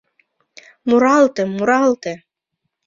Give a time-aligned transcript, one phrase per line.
[0.87, 2.13] —Муралте, муралте!